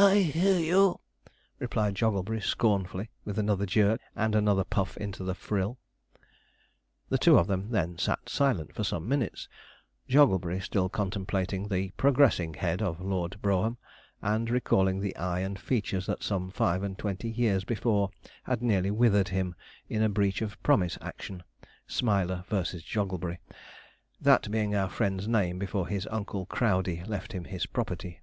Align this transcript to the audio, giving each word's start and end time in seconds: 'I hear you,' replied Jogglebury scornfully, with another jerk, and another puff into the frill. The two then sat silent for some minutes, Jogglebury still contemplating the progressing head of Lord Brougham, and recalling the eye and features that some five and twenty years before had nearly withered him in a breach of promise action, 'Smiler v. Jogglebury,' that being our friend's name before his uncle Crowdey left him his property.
'I 0.00 0.14
hear 0.20 0.60
you,' 0.60 1.00
replied 1.58 1.96
Jogglebury 1.96 2.40
scornfully, 2.40 3.10
with 3.24 3.36
another 3.36 3.66
jerk, 3.66 4.00
and 4.14 4.36
another 4.36 4.62
puff 4.62 4.96
into 4.96 5.24
the 5.24 5.34
frill. 5.34 5.76
The 7.08 7.18
two 7.18 7.42
then 7.42 7.98
sat 7.98 8.28
silent 8.28 8.76
for 8.76 8.84
some 8.84 9.08
minutes, 9.08 9.48
Jogglebury 10.08 10.60
still 10.60 10.88
contemplating 10.88 11.66
the 11.66 11.90
progressing 11.96 12.54
head 12.54 12.80
of 12.80 13.00
Lord 13.00 13.42
Brougham, 13.42 13.76
and 14.22 14.48
recalling 14.48 15.00
the 15.00 15.16
eye 15.16 15.40
and 15.40 15.58
features 15.58 16.06
that 16.06 16.22
some 16.22 16.52
five 16.52 16.84
and 16.84 16.96
twenty 16.96 17.28
years 17.30 17.64
before 17.64 18.10
had 18.44 18.62
nearly 18.62 18.92
withered 18.92 19.30
him 19.30 19.56
in 19.88 20.04
a 20.04 20.08
breach 20.08 20.40
of 20.42 20.62
promise 20.62 20.96
action, 21.00 21.42
'Smiler 21.88 22.44
v. 22.48 22.56
Jogglebury,' 22.78 23.40
that 24.20 24.48
being 24.48 24.76
our 24.76 24.88
friend's 24.88 25.26
name 25.26 25.58
before 25.58 25.88
his 25.88 26.06
uncle 26.12 26.46
Crowdey 26.46 27.02
left 27.08 27.32
him 27.32 27.42
his 27.46 27.66
property. 27.66 28.20